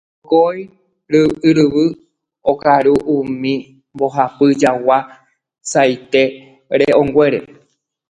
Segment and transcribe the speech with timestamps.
[0.27, 0.59] Pokõi
[1.47, 1.83] yryvu
[2.51, 3.53] okaru umi
[3.93, 4.97] mbohapy jagua
[5.71, 6.23] saite
[6.79, 7.39] re'õnguére.